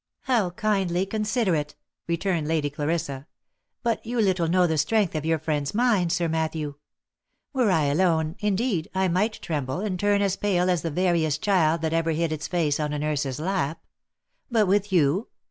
[0.21, 1.75] "How kindly considerate!"
[2.07, 3.27] returned Lady Clarissa."
[3.83, 6.73] But you little know the strength of your friend's mind, Sir Matthew.
[7.53, 11.81] Were I alone, indeed, I might tremble and turn as pale as the veriest child
[11.83, 13.85] that ever hid its face on a nurse's lap;
[14.49, 15.27] but with you